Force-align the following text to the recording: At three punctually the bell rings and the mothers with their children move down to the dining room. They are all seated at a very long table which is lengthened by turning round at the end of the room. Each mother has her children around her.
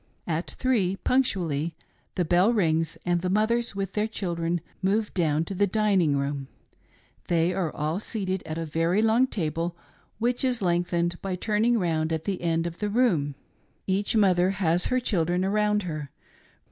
At 0.25 0.49
three 0.49 0.95
punctually 0.95 1.75
the 2.15 2.25
bell 2.25 2.51
rings 2.51 2.97
and 3.05 3.21
the 3.21 3.29
mothers 3.29 3.75
with 3.75 3.93
their 3.93 4.07
children 4.07 4.59
move 4.81 5.13
down 5.13 5.45
to 5.45 5.53
the 5.53 5.67
dining 5.67 6.17
room. 6.17 6.47
They 7.27 7.53
are 7.53 7.71
all 7.71 7.99
seated 7.99 8.41
at 8.47 8.57
a 8.57 8.65
very 8.65 9.03
long 9.03 9.27
table 9.27 9.75
which 10.17 10.43
is 10.43 10.59
lengthened 10.59 11.21
by 11.21 11.35
turning 11.35 11.77
round 11.77 12.11
at 12.11 12.23
the 12.23 12.41
end 12.41 12.65
of 12.65 12.79
the 12.79 12.89
room. 12.89 13.35
Each 13.85 14.15
mother 14.15 14.49
has 14.49 14.87
her 14.87 14.99
children 14.99 15.45
around 15.45 15.83
her. 15.83 16.09